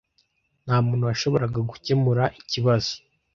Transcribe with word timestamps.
Ntamuntu 0.65 1.07
washoboraga 1.09 1.59
gukemura 1.69 2.23
ikibazo. 2.41 2.93